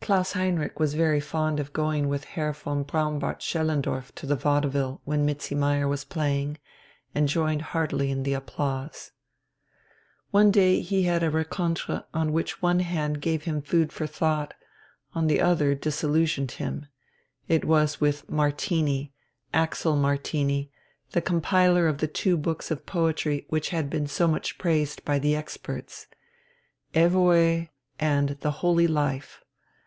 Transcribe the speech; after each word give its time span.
Klaus 0.00 0.32
Heinrich 0.32 0.80
was 0.80 0.94
very 0.94 1.20
fond 1.20 1.60
of 1.60 1.72
going 1.72 2.08
with 2.08 2.24
Herr 2.24 2.52
von 2.52 2.82
Braunbart 2.82 3.40
Schellendorf 3.40 4.12
to 4.16 4.26
the 4.26 4.34
"Vaudeville" 4.34 5.00
when 5.04 5.24
Mizzi 5.24 5.54
Meyer 5.54 5.86
was 5.86 6.02
playing, 6.04 6.58
and 7.14 7.28
joined 7.28 7.62
heartily 7.62 8.10
in 8.10 8.24
the 8.24 8.32
applause. 8.32 9.12
One 10.32 10.50
day 10.50 10.80
he 10.80 11.04
had 11.04 11.22
a 11.22 11.30
rencontre 11.30 12.06
which 12.12 12.54
on 12.54 12.56
the 12.56 12.58
one 12.60 12.80
hand 12.80 13.20
gave 13.20 13.44
him 13.44 13.62
food 13.62 13.92
for 13.92 14.04
thought, 14.04 14.52
on 15.14 15.28
the 15.28 15.40
other 15.40 15.76
disillusioned 15.76 16.50
him. 16.52 16.86
It 17.46 17.64
was 17.64 18.00
with 18.00 18.28
Martini, 18.28 19.12
Axel 19.54 19.94
Martini, 19.94 20.72
the 21.12 21.22
compiler 21.22 21.86
of 21.86 21.98
the 21.98 22.08
two 22.08 22.36
books 22.36 22.72
of 22.72 22.84
poetry 22.84 23.46
which 23.48 23.68
had 23.68 23.88
been 23.88 24.08
so 24.08 24.26
much 24.26 24.58
praised 24.58 25.04
by 25.04 25.20
the 25.20 25.36
experts, 25.36 26.08
"Evoë!" 26.96 27.68
and 28.00 28.30
"The 28.40 28.50
Holy 28.58 28.88
Life." 28.88 29.44